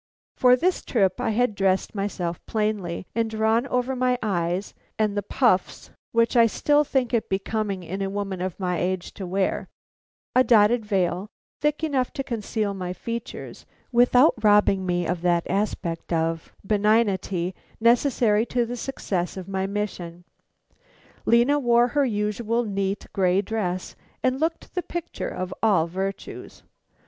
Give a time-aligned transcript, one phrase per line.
[0.35, 5.21] For this trip I had dressed myself plainly, and drawn over my eyes and the
[5.21, 9.67] puffs which I still think it becoming in a woman of my age to wear
[10.35, 11.27] a dotted veil,
[11.59, 18.43] thick enough to conceal my features, without robbing me of that aspect of benignity necessary
[18.47, 20.23] to the success of my mission.
[21.27, 26.63] Lena wore her usual neat gray dress, and looked the picture of all the virtues.